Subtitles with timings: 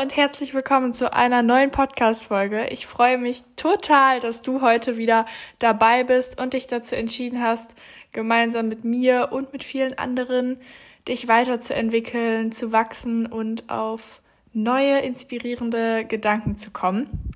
[0.00, 2.68] Und herzlich willkommen zu einer neuen Podcast-Folge.
[2.68, 5.26] Ich freue mich total, dass du heute wieder
[5.58, 7.74] dabei bist und dich dazu entschieden hast,
[8.12, 10.58] gemeinsam mit mir und mit vielen anderen
[11.06, 14.22] dich weiterzuentwickeln, zu wachsen und auf
[14.54, 17.34] neue, inspirierende Gedanken zu kommen.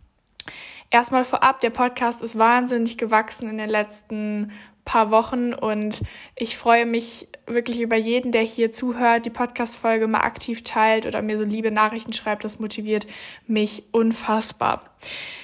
[0.89, 4.53] Erstmal vorab, der Podcast ist wahnsinnig gewachsen in den letzten
[4.85, 6.03] paar Wochen und
[6.37, 11.23] ich freue mich wirklich über jeden, der hier zuhört, die Podcast-Folge mal aktiv teilt oder
[11.23, 12.45] mir so liebe Nachrichten schreibt.
[12.45, 13.07] Das motiviert
[13.47, 14.83] mich unfassbar.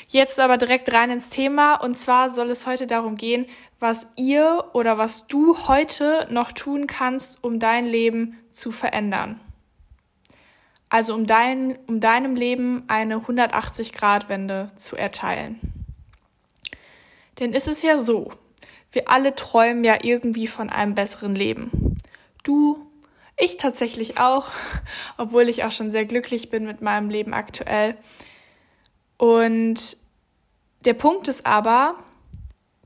[0.08, 3.46] Jetzt aber direkt rein ins Thema und zwar soll es heute darum gehen,
[3.78, 9.40] was ihr oder was du heute noch tun kannst, um dein Leben zu verändern.
[10.88, 15.60] Also um, dein, um deinem Leben eine 180-Grad-Wende zu erteilen.
[17.38, 18.32] Denn ist es ja so,
[18.92, 21.96] wir alle träumen ja irgendwie von einem besseren Leben.
[22.42, 22.86] Du,
[23.36, 24.50] ich tatsächlich auch,
[25.16, 27.96] obwohl ich auch schon sehr glücklich bin mit meinem Leben aktuell.
[29.16, 29.96] Und
[30.84, 31.96] der Punkt ist aber,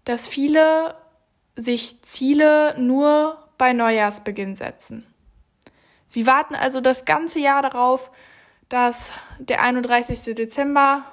[0.05, 0.97] dass viele
[1.56, 5.06] sich Ziele nur bei Neujahrsbeginn setzen.
[6.06, 8.10] Sie warten also das ganze Jahr darauf,
[8.69, 10.34] dass der 31.
[10.34, 11.05] Dezember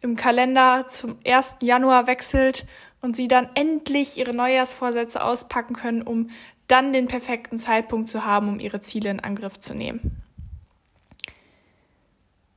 [0.00, 1.56] im Kalender zum 1.
[1.60, 2.66] Januar wechselt
[3.02, 6.30] und sie dann endlich ihre Neujahrsvorsätze auspacken können, um
[6.68, 10.22] dann den perfekten Zeitpunkt zu haben, um ihre Ziele in Angriff zu nehmen.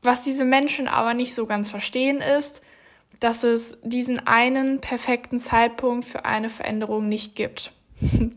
[0.02, 2.62] Was diese Menschen aber nicht so ganz verstehen ist,
[3.20, 7.74] dass es diesen einen perfekten Zeitpunkt für eine Veränderung nicht gibt.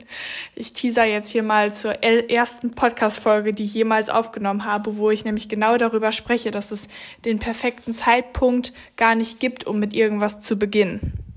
[0.55, 5.25] Ich teaser jetzt hier mal zur ersten Podcast-Folge, die ich jemals aufgenommen habe, wo ich
[5.25, 6.89] nämlich genau darüber spreche, dass es
[7.25, 11.28] den perfekten Zeitpunkt gar nicht gibt, um mit irgendwas zu beginnen.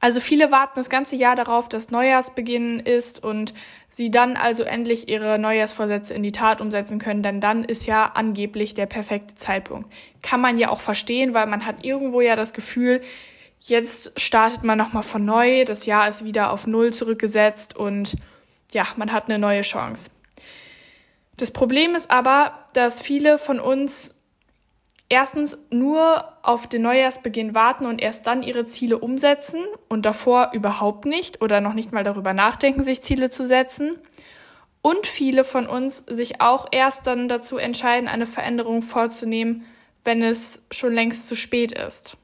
[0.00, 3.52] Also viele warten das ganze Jahr darauf, dass Neujahrsbeginn ist und
[3.88, 8.12] sie dann also endlich ihre Neujahrsvorsätze in die Tat umsetzen können, denn dann ist ja
[8.14, 9.92] angeblich der perfekte Zeitpunkt.
[10.22, 13.00] Kann man ja auch verstehen, weil man hat irgendwo ja das Gefühl,
[13.60, 18.16] jetzt startet man nochmal von neu, das Jahr ist wieder auf Null zurückgesetzt und
[18.72, 20.10] ja, man hat eine neue Chance.
[21.36, 24.14] Das Problem ist aber, dass viele von uns
[25.08, 31.04] erstens nur auf den Neujahrsbeginn warten und erst dann ihre Ziele umsetzen und davor überhaupt
[31.06, 33.98] nicht oder noch nicht mal darüber nachdenken, sich Ziele zu setzen.
[34.82, 39.64] Und viele von uns sich auch erst dann dazu entscheiden, eine Veränderung vorzunehmen,
[40.04, 42.16] wenn es schon längst zu spät ist.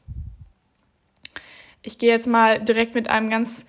[1.82, 3.66] Ich gehe jetzt mal direkt mit einem ganz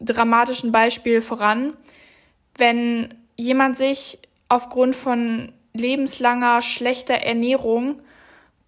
[0.00, 1.76] dramatischen Beispiel voran.
[2.56, 8.00] Wenn jemand sich aufgrund von lebenslanger schlechter Ernährung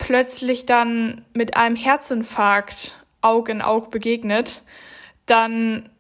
[0.08, 4.62] plötzlich dann mit einem Herzinfarkt Aug in Aug begegnet,
[5.26, 5.90] dann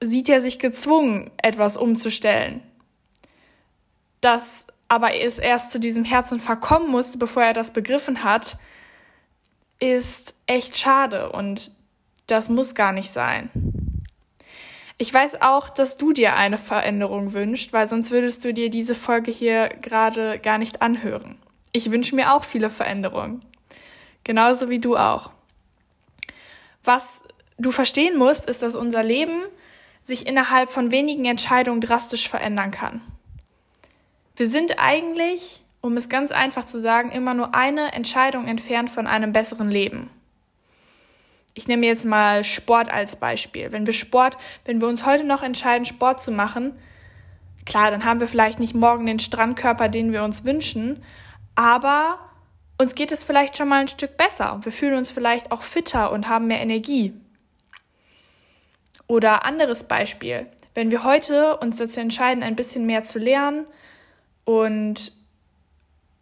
[0.00, 2.60] sieht er sich gezwungen, etwas umzustellen.
[4.20, 8.58] Dass aber es erst zu diesem Herzinfarkt kommen musste, bevor er das begriffen hat,
[9.78, 11.70] ist echt schade und
[12.26, 13.48] das muss gar nicht sein.
[14.98, 18.96] Ich weiß auch, dass du dir eine Veränderung wünschst, weil sonst würdest du dir diese
[18.96, 21.38] Folge hier gerade gar nicht anhören.
[21.76, 23.44] Ich wünsche mir auch viele Veränderungen.
[24.22, 25.32] Genauso wie du auch.
[26.84, 27.24] Was
[27.58, 29.42] du verstehen musst, ist, dass unser Leben
[30.00, 33.00] sich innerhalb von wenigen Entscheidungen drastisch verändern kann.
[34.36, 39.08] Wir sind eigentlich, um es ganz einfach zu sagen, immer nur eine Entscheidung entfernt von
[39.08, 40.10] einem besseren Leben.
[41.54, 43.72] Ich nehme jetzt mal Sport als Beispiel.
[43.72, 46.78] Wenn wir Sport, wenn wir uns heute noch entscheiden, Sport zu machen,
[47.66, 51.02] klar, dann haben wir vielleicht nicht morgen den Strandkörper, den wir uns wünschen,
[51.54, 52.18] aber
[52.78, 54.60] uns geht es vielleicht schon mal ein Stück besser.
[54.62, 57.14] Wir fühlen uns vielleicht auch fitter und haben mehr Energie.
[59.06, 60.46] Oder anderes Beispiel.
[60.74, 63.66] Wenn wir heute uns dazu entscheiden, ein bisschen mehr zu lernen
[64.44, 65.12] und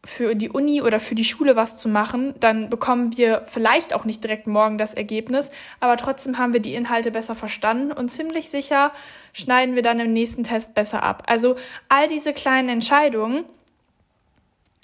[0.05, 4.05] für die Uni oder für die Schule was zu machen, dann bekommen wir vielleicht auch
[4.05, 8.51] nicht direkt morgen das Ergebnis, aber trotzdem haben wir die Inhalte besser verstanden und ziemlich
[8.51, 8.93] sicher
[9.33, 11.23] schneiden wir dann im nächsten Test besser ab.
[11.29, 11.55] Also
[11.89, 13.45] all diese kleinen Entscheidungen,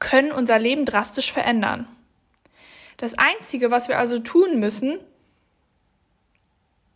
[0.00, 1.86] können unser Leben drastisch verändern.
[2.96, 4.98] Das Einzige, was wir also tun müssen,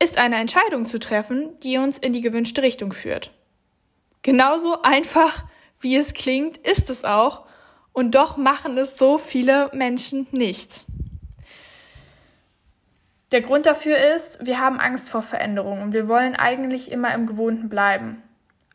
[0.02, 3.32] ist eine Entscheidung zu treffen, die uns in die gewünschte Richtung führt.
[4.22, 5.44] Genauso einfach,
[5.80, 7.46] wie es klingt, ist es auch.
[7.92, 10.84] Und doch machen es so viele Menschen nicht.
[13.32, 17.26] Der Grund dafür ist, wir haben Angst vor Veränderungen und wir wollen eigentlich immer im
[17.26, 18.22] Gewohnten bleiben.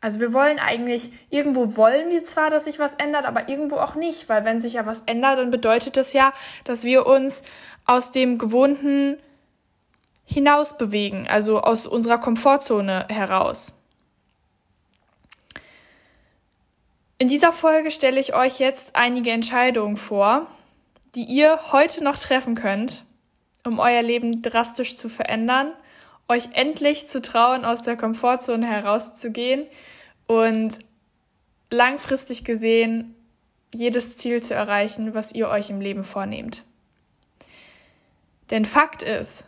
[0.00, 3.94] Also wir wollen eigentlich, irgendwo wollen wir zwar, dass sich was ändert, aber irgendwo auch
[3.94, 6.32] nicht, weil wenn sich ja was ändert, dann bedeutet das ja,
[6.64, 7.42] dass wir uns
[7.84, 9.18] aus dem Gewohnten
[10.24, 13.74] hinaus bewegen, also aus unserer Komfortzone heraus.
[17.16, 20.46] In dieser Folge stelle ich euch jetzt einige Entscheidungen vor,
[21.16, 23.04] die ihr heute noch treffen könnt,
[23.64, 25.72] um euer Leben drastisch zu verändern,
[26.28, 29.66] euch endlich zu trauen, aus der Komfortzone herauszugehen
[30.26, 30.78] und
[31.70, 33.14] langfristig gesehen
[33.74, 36.64] jedes Ziel zu erreichen, was ihr euch im Leben vornehmt.
[38.50, 39.46] Denn Fakt ist,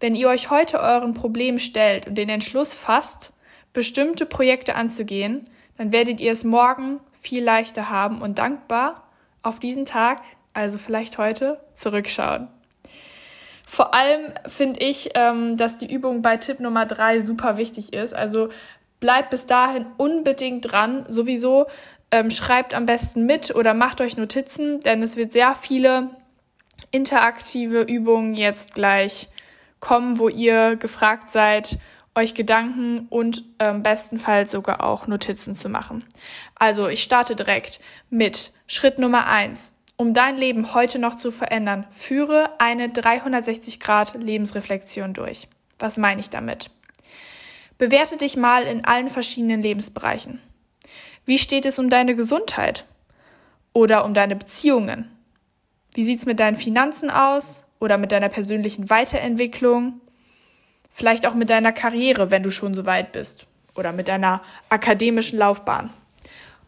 [0.00, 3.32] wenn ihr euch heute euren Problem stellt und den Entschluss fasst,
[3.72, 5.44] bestimmte Projekte anzugehen,
[5.76, 9.08] dann werdet ihr es morgen viel leichter haben und dankbar
[9.42, 10.22] auf diesen Tag,
[10.52, 12.48] also vielleicht heute, zurückschauen.
[13.74, 18.14] Vor allem finde ich, ähm, dass die Übung bei Tipp Nummer drei super wichtig ist.
[18.14, 18.50] Also
[19.00, 21.04] bleibt bis dahin unbedingt dran.
[21.08, 21.66] Sowieso
[22.12, 26.10] ähm, schreibt am besten mit oder macht euch Notizen, denn es wird sehr viele
[26.92, 29.28] interaktive Übungen jetzt gleich
[29.80, 31.80] kommen, wo ihr gefragt seid,
[32.14, 36.04] euch Gedanken und ähm, bestenfalls sogar auch Notizen zu machen.
[36.54, 39.74] Also ich starte direkt mit Schritt Nummer eins.
[39.96, 45.48] Um dein Leben heute noch zu verändern, führe eine 360 Grad Lebensreflexion durch.
[45.78, 46.70] Was meine ich damit?
[47.78, 50.40] Bewerte dich mal in allen verschiedenen Lebensbereichen.
[51.24, 52.86] Wie steht es um deine Gesundheit?
[53.72, 55.10] Oder um deine Beziehungen?
[55.94, 57.64] Wie sieht's mit deinen Finanzen aus?
[57.78, 60.00] Oder mit deiner persönlichen Weiterentwicklung?
[60.90, 63.46] Vielleicht auch mit deiner Karriere, wenn du schon so weit bist.
[63.76, 65.90] Oder mit deiner akademischen Laufbahn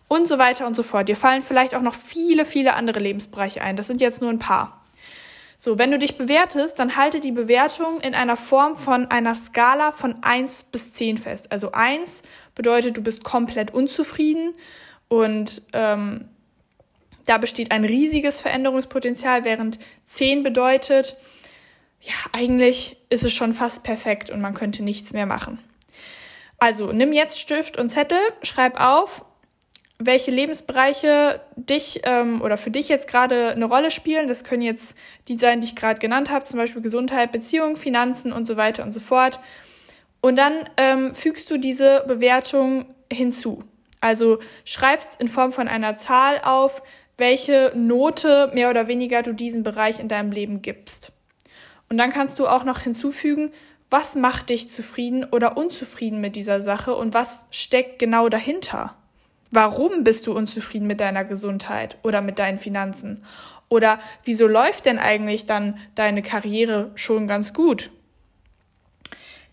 [0.09, 1.09] und so weiter und so fort.
[1.09, 3.77] Dir fallen vielleicht auch noch viele, viele andere Lebensbereiche ein.
[3.77, 4.85] Das sind jetzt nur ein paar.
[5.59, 9.93] So, wenn du dich bewertest, dann halte die Bewertung in einer Form von einer Skala
[9.93, 11.51] von 1 bis 10 fest.
[11.51, 12.23] Also 1
[12.55, 14.55] bedeutet, du bist komplett unzufrieden
[15.09, 16.29] und ähm,
[17.25, 21.17] da besteht ein riesiges Veränderungspotenzial, während 10 bedeutet,
[22.01, 25.59] ja, eigentlich ist es schon fast perfekt und man könnte nichts mehr machen.
[26.59, 29.25] Also nimm jetzt Stift und Zettel, schreib auf,
[29.99, 34.29] welche Lebensbereiche dich ähm, oder für dich jetzt gerade eine Rolle spielen.
[34.29, 34.97] Das können jetzt
[35.29, 38.83] die sein, die ich gerade genannt habe, zum Beispiel Gesundheit, Beziehung, Finanzen und so weiter
[38.83, 39.41] und so fort.
[40.21, 43.63] Und dann ähm, fügst du diese Bewertung hinzu.
[44.01, 46.83] Also schreibst in Form von einer Zahl auf,
[47.17, 51.13] welche Note mehr oder weniger du diesem Bereich in deinem Leben gibst.
[51.89, 53.53] Und dann kannst du auch noch hinzufügen,
[53.89, 58.96] was macht dich zufrieden oder unzufrieden mit dieser Sache und was steckt genau dahinter.
[59.51, 63.25] Warum bist du unzufrieden mit deiner Gesundheit oder mit deinen Finanzen?
[63.69, 67.91] Oder wieso läuft denn eigentlich dann deine Karriere schon ganz gut?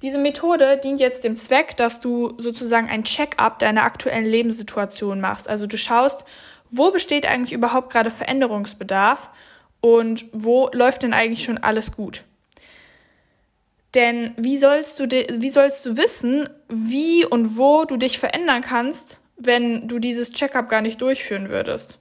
[0.02, 5.48] Diese Methode dient jetzt dem Zweck, dass du sozusagen ein Check-up deiner aktuellen Lebenssituation machst.
[5.48, 6.26] Also du schaust,
[6.70, 9.30] wo besteht eigentlich überhaupt gerade Veränderungsbedarf
[9.80, 12.26] und wo läuft denn eigentlich schon alles gut?
[13.96, 19.23] Denn wie sollst du, wie sollst du wissen, wie und wo du dich verändern kannst,
[19.38, 22.00] wenn du dieses Checkup gar nicht durchführen würdest.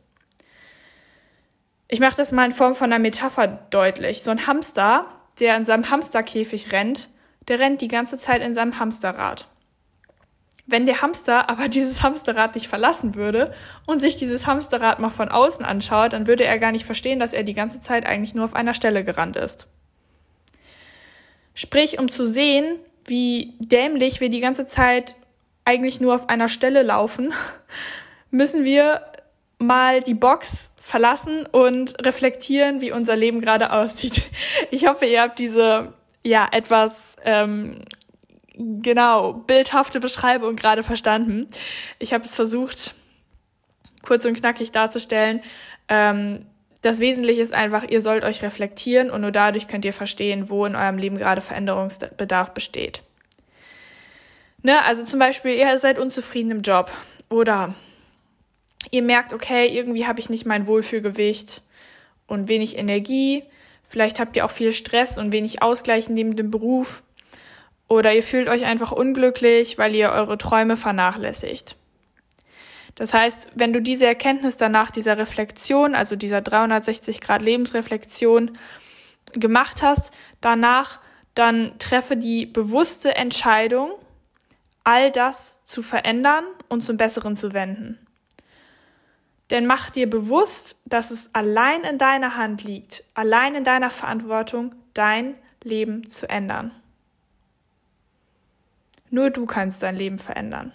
[1.88, 4.22] Ich mache das mal in Form von einer Metapher deutlich.
[4.22, 5.06] So ein Hamster,
[5.40, 7.10] der in seinem Hamsterkäfig rennt,
[7.48, 9.46] der rennt die ganze Zeit in seinem Hamsterrad.
[10.66, 13.52] Wenn der Hamster aber dieses Hamsterrad nicht verlassen würde
[13.86, 17.32] und sich dieses Hamsterrad mal von außen anschaut, dann würde er gar nicht verstehen, dass
[17.32, 19.68] er die ganze Zeit eigentlich nur auf einer Stelle gerannt ist.
[21.54, 25.16] Sprich, um zu sehen, wie dämlich wir die ganze Zeit
[25.64, 27.32] eigentlich nur auf einer Stelle laufen,
[28.30, 29.02] müssen wir
[29.58, 34.30] mal die Box verlassen und reflektieren, wie unser Leben gerade aussieht.
[34.70, 35.92] Ich hoffe, ihr habt diese
[36.24, 37.82] ja etwas ähm,
[38.54, 41.46] genau bildhafte Beschreibung gerade verstanden.
[41.98, 42.94] Ich habe es versucht,
[44.02, 45.42] kurz und knackig darzustellen.
[45.88, 46.46] Ähm,
[46.80, 50.66] das Wesentliche ist einfach, ihr sollt euch reflektieren und nur dadurch könnt ihr verstehen, wo
[50.66, 53.02] in eurem Leben gerade Veränderungsbedarf besteht.
[54.62, 54.82] Ne?
[54.84, 56.90] Also zum Beispiel, ihr seid unzufrieden im Job
[57.28, 57.74] oder
[58.90, 61.62] ihr merkt, okay, irgendwie habe ich nicht mein Wohlfühlgewicht
[62.26, 63.44] und wenig Energie.
[63.88, 67.02] Vielleicht habt ihr auch viel Stress und wenig Ausgleich neben dem Beruf.
[67.88, 71.76] Oder ihr fühlt euch einfach unglücklich, weil ihr eure Träume vernachlässigt.
[72.94, 78.52] Das heißt, wenn du diese Erkenntnis danach dieser Reflexion, also dieser 360 Grad Lebensreflexion
[79.32, 81.00] gemacht hast, danach
[81.34, 83.92] dann treffe die bewusste Entscheidung,
[84.84, 87.98] all das zu verändern und zum Besseren zu wenden.
[89.50, 94.74] Denn mach dir bewusst, dass es allein in deiner Hand liegt, allein in deiner Verantwortung,
[94.94, 96.72] dein Leben zu ändern.
[99.10, 100.72] Nur du kannst dein Leben verändern.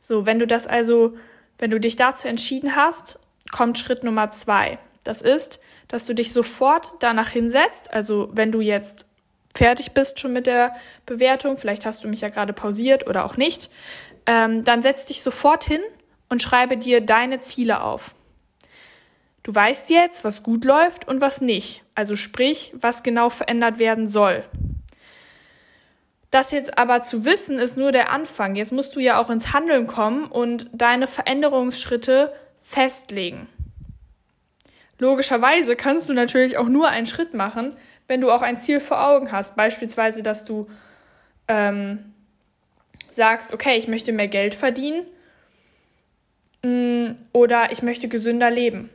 [0.00, 1.16] So, wenn du das also,
[1.58, 3.18] wenn du dich dazu entschieden hast,
[3.52, 4.78] kommt Schritt Nummer zwei.
[5.04, 7.92] Das ist, dass du dich sofort danach hinsetzt.
[7.92, 9.07] Also, wenn du jetzt
[9.58, 10.74] fertig bist schon mit der
[11.04, 13.70] Bewertung, vielleicht hast du mich ja gerade pausiert oder auch nicht,
[14.24, 15.80] ähm, dann setz dich sofort hin
[16.28, 18.14] und schreibe dir deine Ziele auf.
[19.42, 21.82] Du weißt jetzt, was gut läuft und was nicht.
[21.94, 24.44] Also sprich, was genau verändert werden soll.
[26.30, 28.54] Das jetzt aber zu wissen, ist nur der Anfang.
[28.54, 33.48] Jetzt musst du ja auch ins Handeln kommen und deine Veränderungsschritte festlegen.
[34.98, 37.76] Logischerweise kannst du natürlich auch nur einen Schritt machen,
[38.08, 39.54] wenn du auch ein Ziel vor Augen hast.
[39.54, 40.68] Beispielsweise, dass du
[41.46, 42.12] ähm,
[43.08, 45.06] sagst, okay, ich möchte mehr Geld verdienen
[46.62, 48.90] mm, oder ich möchte gesünder leben.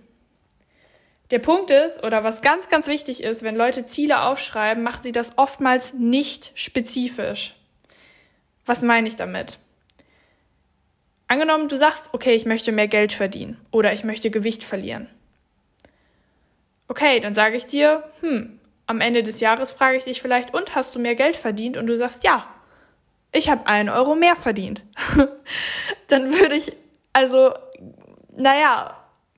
[1.32, 5.12] Der Punkt ist, oder was ganz, ganz wichtig ist, wenn Leute Ziele aufschreiben, machen sie
[5.12, 7.56] das oftmals nicht spezifisch.
[8.66, 9.58] Was meine ich damit?
[11.28, 15.08] Angenommen, du sagst, okay, ich möchte mehr Geld verdienen oder ich möchte Gewicht verlieren.
[16.88, 20.76] Okay, dann sage ich dir, hm, am Ende des Jahres frage ich dich vielleicht, und
[20.76, 21.78] hast du mehr Geld verdient?
[21.78, 22.48] Und du sagst, ja,
[23.32, 24.84] ich habe einen Euro mehr verdient.
[26.08, 26.76] dann würde ich,
[27.14, 27.54] also,
[28.36, 28.98] naja,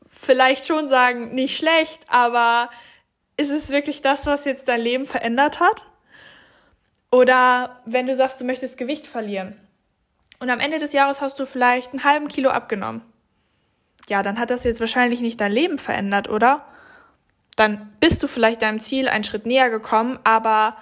[0.09, 2.69] vielleicht schon sagen, nicht schlecht, aber
[3.37, 5.85] ist es wirklich das, was jetzt dein Leben verändert hat?
[7.11, 9.59] Oder wenn du sagst, du möchtest Gewicht verlieren
[10.39, 13.01] und am Ende des Jahres hast du vielleicht einen halben Kilo abgenommen.
[14.09, 16.65] Ja, dann hat das jetzt wahrscheinlich nicht dein Leben verändert, oder?
[17.55, 20.77] Dann bist du vielleicht deinem Ziel einen Schritt näher gekommen, aber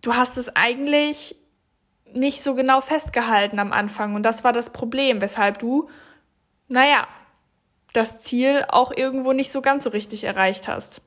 [0.00, 1.36] du hast es eigentlich
[2.12, 4.14] nicht so genau festgehalten am Anfang.
[4.14, 5.88] Und das war das Problem, weshalb du,
[6.68, 7.06] naja,
[7.92, 11.02] das Ziel auch irgendwo nicht so ganz so richtig erreicht hast.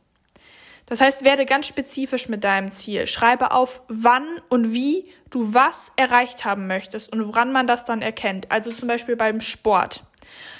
[0.85, 3.07] Das heißt, werde ganz spezifisch mit deinem Ziel.
[3.07, 8.03] Schreibe auf, wann und wie du was erreicht haben möchtest und woran man das dann
[8.03, 8.51] erkennt.
[8.51, 10.03] Also zum Beispiel beim Sport.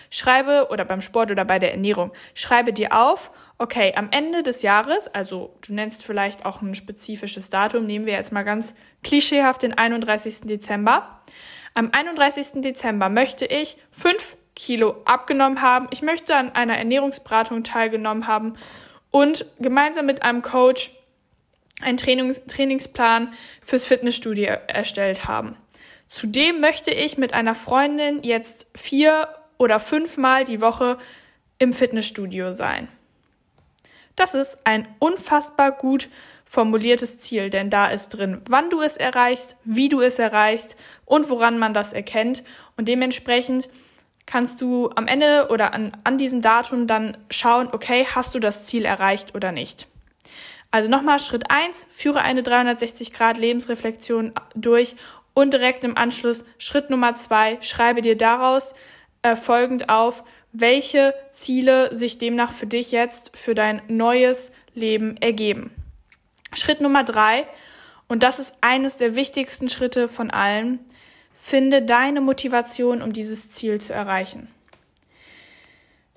[0.10, 4.62] Schreibe, oder beim Sport oder bei der Ernährung, schreibe dir auf, okay, am Ende des
[4.62, 9.64] Jahres, also du nennst vielleicht auch ein spezifisches Datum, nehmen wir jetzt mal ganz klischeehaft
[9.64, 10.42] den 31.
[10.42, 11.22] Dezember.
[11.74, 12.62] Am 31.
[12.62, 15.88] Dezember möchte ich fünf Kilo abgenommen haben.
[15.92, 18.54] Ich möchte an einer Ernährungsberatung teilgenommen haben
[19.12, 20.92] und gemeinsam mit einem Coach
[21.82, 25.58] einen Trainings Trainingsplan fürs Fitnessstudio erstellt haben.
[26.08, 30.98] Zudem möchte ich mit einer Freundin jetzt vier oder fünfmal die Woche
[31.58, 32.88] im Fitnessstudio sein.
[34.16, 36.10] Das ist ein unfassbar gut
[36.46, 41.30] formuliertes Ziel, denn da ist drin, wann du es erreichst, wie du es erreichst und
[41.30, 42.44] woran man das erkennt.
[42.78, 43.70] Und dementsprechend
[44.26, 48.66] kannst du am Ende oder an, an diesem Datum dann schauen, okay, hast du das
[48.66, 49.88] Ziel erreicht oder nicht.
[50.72, 54.96] Also nochmal Schritt eins: führe eine 360 Grad Lebensreflexion durch
[55.34, 58.74] und direkt im Anschluss Schritt Nummer zwei: schreibe dir daraus
[59.26, 65.72] äh, folgend auf, welche Ziele sich demnach für dich jetzt für dein neues Leben ergeben.
[66.54, 67.48] Schritt Nummer drei,
[68.08, 70.80] und das ist eines der wichtigsten Schritte von allen,
[71.38, 74.48] Finde deine Motivation, um dieses Ziel zu erreichen.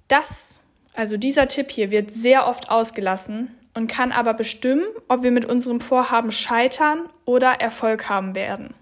[0.06, 0.62] Das,
[0.94, 5.44] also dieser Tipp hier, wird sehr oft ausgelassen und kann aber bestimmen, ob wir mit
[5.44, 8.72] unserem Vorhaben scheitern oder Erfolg haben werden.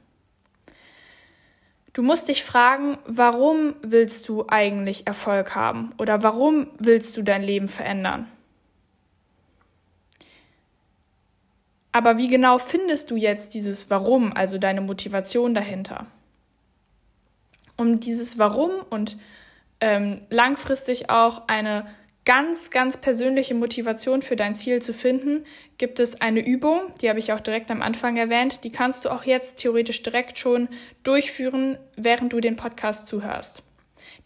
[1.96, 7.42] Du musst dich fragen, warum willst du eigentlich Erfolg haben oder warum willst du dein
[7.42, 8.30] Leben verändern?
[11.92, 16.06] Aber wie genau findest du jetzt dieses Warum, also deine Motivation dahinter?
[17.76, 19.16] um dieses Warum und
[19.80, 21.86] ähm, langfristig auch eine
[22.26, 25.46] ganz, ganz persönliche Motivation für dein Ziel zu finden,
[25.78, 29.10] gibt es eine Übung, die habe ich auch direkt am Anfang erwähnt, die kannst du
[29.10, 30.68] auch jetzt theoretisch direkt schon
[31.04, 33.62] durchführen, während du den Podcast zuhörst.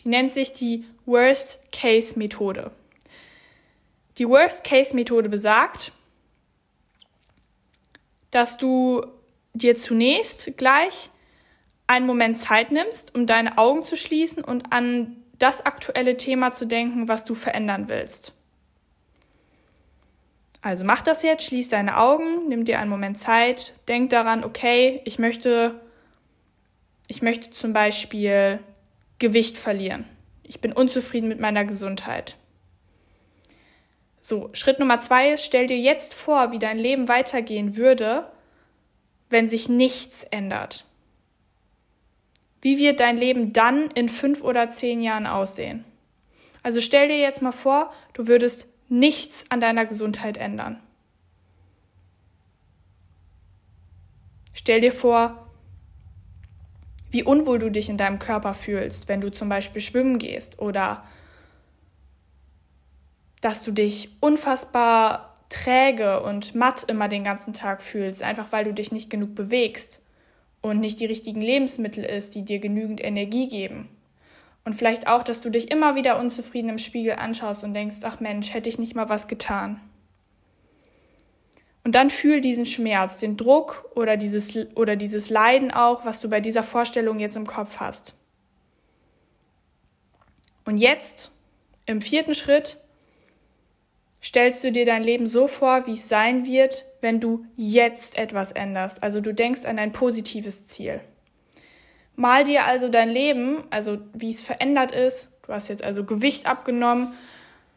[0.02, 2.72] Die nennt sich die Worst-Case-Methode.
[4.16, 5.92] Die Worst-Case-Methode besagt,
[8.30, 9.04] dass du
[9.52, 11.10] dir zunächst gleich
[11.86, 16.66] einen Moment Zeit nimmst, um deine Augen zu schließen und an das aktuelle Thema zu
[16.66, 18.32] denken, was du verändern willst.
[20.62, 25.00] Also mach das jetzt, schließ deine Augen, nimm dir einen Moment Zeit, denk daran, okay,
[25.06, 25.80] ich möchte,
[27.08, 28.60] ich möchte zum Beispiel
[29.18, 30.04] Gewicht verlieren.
[30.42, 32.36] Ich bin unzufrieden mit meiner Gesundheit.
[34.20, 38.30] So, Schritt Nummer zwei ist, stell dir jetzt vor, wie dein Leben weitergehen würde,
[39.30, 40.84] wenn sich nichts ändert.
[42.60, 45.84] Wie wird dein Leben dann in fünf oder zehn Jahren aussehen?
[46.62, 50.82] Also stell dir jetzt mal vor, du würdest nichts an deiner Gesundheit ändern.
[54.52, 55.46] Stell dir vor,
[57.10, 61.04] wie unwohl du dich in deinem Körper fühlst, wenn du zum Beispiel schwimmen gehst oder
[63.40, 68.74] dass du dich unfassbar träge und matt immer den ganzen Tag fühlst, einfach weil du
[68.74, 70.02] dich nicht genug bewegst
[70.62, 73.88] und nicht die richtigen Lebensmittel isst, die dir genügend Energie geben.
[74.64, 78.20] Und vielleicht auch, dass du dich immer wieder unzufrieden im Spiegel anschaust und denkst, ach
[78.20, 79.80] Mensch, hätte ich nicht mal was getan.
[81.82, 86.28] Und dann fühl diesen Schmerz, den Druck oder dieses, oder dieses Leiden auch, was du
[86.28, 88.14] bei dieser Vorstellung jetzt im Kopf hast.
[90.66, 91.32] Und jetzt,
[91.86, 92.78] im vierten Schritt,
[94.22, 98.52] stellst du dir dein Leben so vor, wie es sein wird, wenn du jetzt etwas
[98.52, 99.02] änderst.
[99.02, 101.00] Also du denkst an ein positives Ziel.
[102.16, 105.32] Mal dir also dein Leben, also wie es verändert ist.
[105.46, 107.14] Du hast jetzt also Gewicht abgenommen,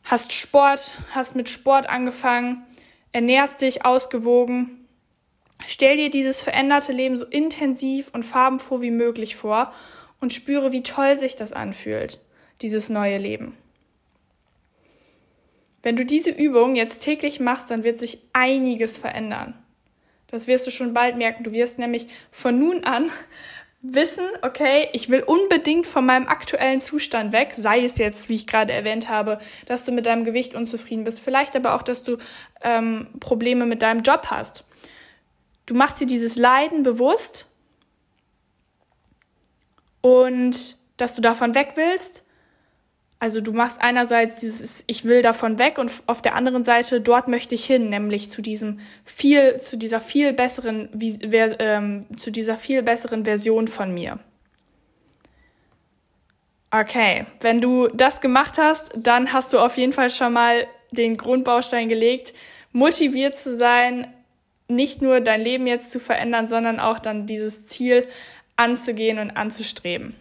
[0.03, 2.65] hast Sport, hast mit Sport angefangen,
[3.13, 4.85] ernährst dich ausgewogen.
[5.65, 9.71] Stell dir dieses veränderte Leben so intensiv und farbenfroh wie möglich vor
[10.19, 12.19] und spüre, wie toll sich das anfühlt,
[12.62, 13.57] dieses neue Leben.
[15.84, 19.54] Wenn du diese Übung jetzt täglich machst, dann wird sich einiges verändern.
[20.28, 21.44] Das wirst du schon bald merken.
[21.44, 23.12] Du wirst nämlich von nun an
[23.84, 28.48] wissen, okay, ich will unbedingt von meinem aktuellen Zustand weg, sei es jetzt, wie ich
[28.48, 32.18] gerade erwähnt habe, dass du mit deinem Gewicht unzufrieden bist, vielleicht aber auch, dass du
[32.62, 34.63] ähm, Probleme mit deinem Job hast.
[35.66, 37.50] Du machst dir dieses Leiden bewusst
[40.00, 42.25] und dass du davon weg willst
[43.24, 47.30] also du machst einerseits dieses Ich will davon weg und auf der anderen Seite dort
[47.30, 50.89] möchte ich hin, nämlich zu diesem viel, zu dieser viel besseren,
[51.32, 54.19] ähm, zu dieser viel besseren Version von mir.
[56.69, 61.15] Okay, wenn du das gemacht hast, dann hast du auf jeden Fall schon mal den
[61.15, 62.34] Grundbaustein gelegt,
[62.74, 64.13] motiviert zu sein,
[64.67, 68.06] nicht nur dein Leben jetzt zu verändern, sondern auch dann dieses Ziel
[68.58, 70.13] anzugehen und anzustreben.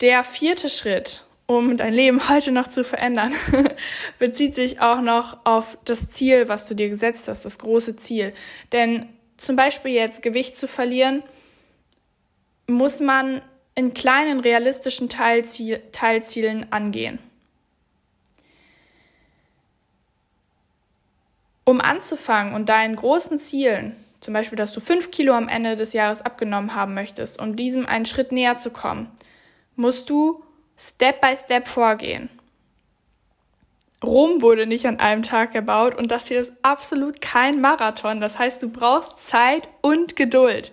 [0.00, 3.32] Der vierte Schritt, um dein Leben heute noch zu verändern,
[4.18, 8.34] bezieht sich auch noch auf das Ziel, was du dir gesetzt hast, das große Ziel.
[8.72, 11.22] Denn zum Beispiel jetzt Gewicht zu verlieren,
[12.66, 13.40] muss man
[13.74, 17.18] in kleinen realistischen Teilziel, Teilzielen angehen.
[21.64, 25.92] Um anzufangen und deinen großen Zielen, zum Beispiel, dass du fünf Kilo am Ende des
[25.92, 29.10] Jahres abgenommen haben möchtest, um diesem einen Schritt näher zu kommen,
[29.76, 30.42] musst du
[30.76, 32.28] Step by Step vorgehen.
[34.04, 38.20] Rom wurde nicht an einem Tag gebaut und das hier ist absolut kein Marathon.
[38.20, 40.70] Das heißt, du brauchst Zeit und Geduld.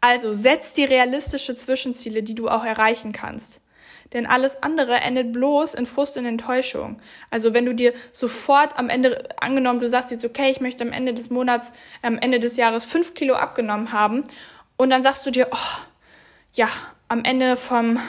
[0.00, 3.60] Also setz die realistische Zwischenziele, die du auch erreichen kannst.
[4.12, 7.00] Denn alles andere endet bloß in Frust und Enttäuschung.
[7.30, 10.92] Also wenn du dir sofort am Ende, angenommen, du sagst jetzt, okay, ich möchte am
[10.92, 14.24] Ende des Monats, am Ende des Jahres fünf Kilo abgenommen haben
[14.76, 15.82] und dann sagst du dir, oh,
[16.52, 16.68] ja,
[17.08, 18.00] am Ende vom,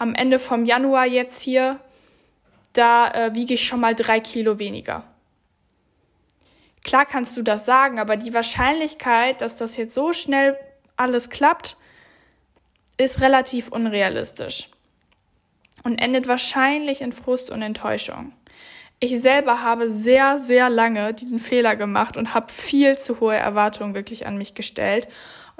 [0.00, 1.78] am Ende vom Januar jetzt hier,
[2.72, 5.04] da äh, wiege ich schon mal drei Kilo weniger.
[6.82, 10.58] Klar kannst du das sagen, aber die Wahrscheinlichkeit, dass das jetzt so schnell
[10.96, 11.76] alles klappt,
[12.96, 14.70] ist relativ unrealistisch
[15.84, 18.32] und endet wahrscheinlich in Frust und Enttäuschung.
[19.00, 23.94] Ich selber habe sehr, sehr lange diesen Fehler gemacht und habe viel zu hohe Erwartungen
[23.94, 25.08] wirklich an mich gestellt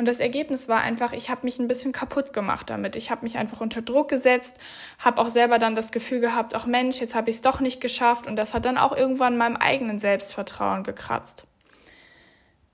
[0.00, 2.96] und das Ergebnis war einfach, ich habe mich ein bisschen kaputt gemacht damit.
[2.96, 4.56] Ich habe mich einfach unter Druck gesetzt,
[4.98, 7.82] habe auch selber dann das Gefühl gehabt, ach Mensch, jetzt habe ich es doch nicht
[7.82, 8.26] geschafft.
[8.26, 11.46] Und das hat dann auch irgendwann meinem eigenen Selbstvertrauen gekratzt.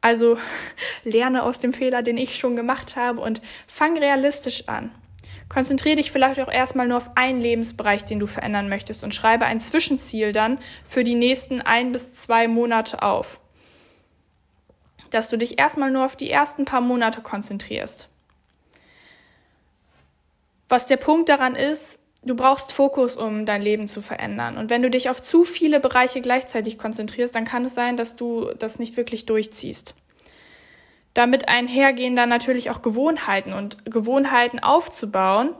[0.00, 0.38] Also
[1.02, 4.92] lerne aus dem Fehler, den ich schon gemacht habe und fang realistisch an.
[5.48, 9.46] Konzentriere dich vielleicht auch erstmal nur auf einen Lebensbereich, den du verändern möchtest und schreibe
[9.46, 13.40] ein Zwischenziel dann für die nächsten ein bis zwei Monate auf
[15.10, 18.08] dass du dich erstmal nur auf die ersten paar Monate konzentrierst.
[20.68, 24.56] Was der Punkt daran ist, du brauchst Fokus, um dein Leben zu verändern.
[24.56, 28.16] Und wenn du dich auf zu viele Bereiche gleichzeitig konzentrierst, dann kann es sein, dass
[28.16, 29.94] du das nicht wirklich durchziehst.
[31.14, 35.54] Damit einhergehen dann natürlich auch Gewohnheiten und Gewohnheiten aufzubauen,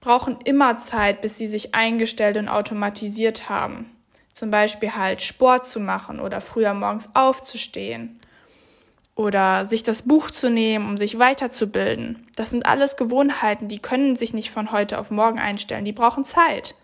[0.00, 3.96] brauchen immer Zeit, bis sie sich eingestellt und automatisiert haben.
[4.34, 8.18] Zum Beispiel halt Sport zu machen oder früher morgens aufzustehen
[9.14, 12.26] oder sich das Buch zu nehmen, um sich weiterzubilden.
[12.36, 16.24] Das sind alles Gewohnheiten, die können sich nicht von heute auf morgen einstellen, die brauchen
[16.24, 16.74] Zeit.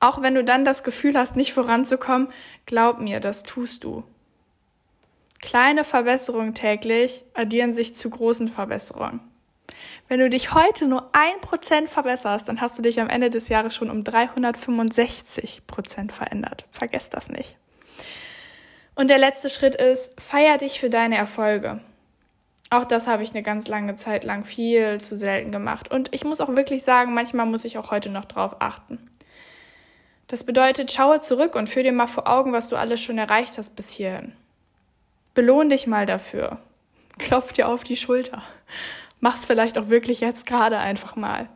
[0.00, 2.28] Auch wenn du dann das Gefühl hast, nicht voranzukommen,
[2.66, 4.02] glaub mir, das tust du.
[5.40, 9.20] Kleine Verbesserungen täglich addieren sich zu großen Verbesserungen.
[10.08, 13.48] Wenn du dich heute nur ein Prozent verbesserst, dann hast du dich am Ende des
[13.48, 16.66] Jahres schon um 365 Prozent verändert.
[16.72, 17.56] Vergesst das nicht.
[18.94, 21.80] Und der letzte Schritt ist, feier dich für deine Erfolge.
[22.70, 25.90] Auch das habe ich eine ganz lange Zeit lang viel zu selten gemacht.
[25.90, 29.10] Und ich muss auch wirklich sagen, manchmal muss ich auch heute noch drauf achten.
[30.26, 33.58] Das bedeutet, schaue zurück und führ dir mal vor Augen, was du alles schon erreicht
[33.58, 34.34] hast bis hierhin.
[35.34, 36.58] Belohn dich mal dafür.
[37.18, 38.38] Klopf dir auf die Schulter.
[39.20, 41.48] Mach's vielleicht auch wirklich jetzt gerade einfach mal.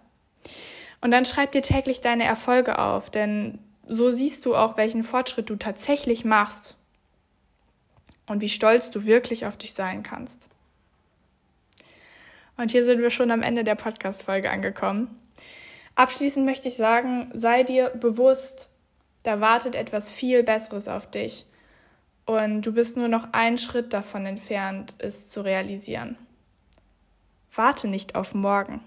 [1.01, 5.49] Und dann schreib dir täglich deine Erfolge auf, denn so siehst du auch, welchen Fortschritt
[5.49, 6.77] du tatsächlich machst
[8.27, 10.49] und wie stolz du wirklich auf dich sein kannst.
[12.57, 15.21] Und hier sind wir schon am Ende der Podcast-Folge angekommen.
[15.95, 18.71] Abschließend möchte ich sagen, sei dir bewusst,
[19.23, 21.47] da wartet etwas viel Besseres auf dich.
[22.25, 26.19] Und du bist nur noch einen Schritt davon entfernt, es zu realisieren.
[27.55, 28.81] Warte nicht auf morgen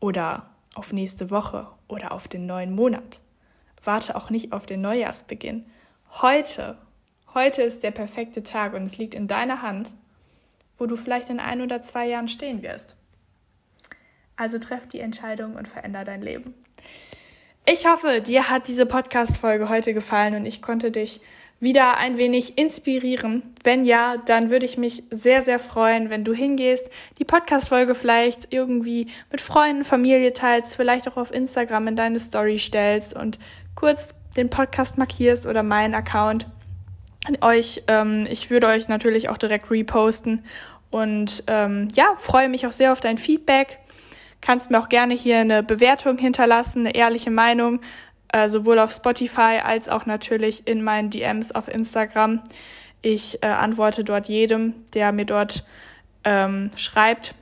[0.00, 3.20] oder auf nächste Woche oder auf den neuen Monat.
[3.82, 5.66] Warte auch nicht auf den Neujahrsbeginn.
[6.22, 6.78] Heute,
[7.34, 9.90] heute ist der perfekte Tag und es liegt in deiner Hand,
[10.78, 12.96] wo du vielleicht in ein oder zwei Jahren stehen wirst.
[14.36, 16.54] Also treff die Entscheidung und veränder dein Leben.
[17.66, 21.20] Ich hoffe, dir hat diese Podcast-Folge heute gefallen und ich konnte dich
[21.60, 23.42] wieder ein wenig inspirieren?
[23.64, 28.52] Wenn ja, dann würde ich mich sehr, sehr freuen, wenn du hingehst, die Podcast-Folge vielleicht
[28.52, 33.38] irgendwie mit Freunden, Familie teilst, vielleicht auch auf Instagram in deine Story stellst und
[33.74, 36.46] kurz den Podcast markierst oder meinen Account.
[37.40, 40.44] Euch, ähm, ich würde euch natürlich auch direkt reposten
[40.90, 43.78] und ähm, ja, freue mich auch sehr auf dein Feedback.
[44.40, 47.80] Kannst mir auch gerne hier eine Bewertung hinterlassen, eine ehrliche Meinung
[48.32, 52.42] äh, sowohl auf Spotify als auch natürlich in meinen DMs auf Instagram.
[53.02, 55.64] Ich äh, antworte dort jedem, der mir dort
[56.24, 57.34] ähm, schreibt.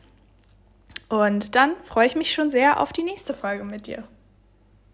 [1.08, 4.04] Und dann freue ich mich schon sehr auf die nächste Folge mit dir.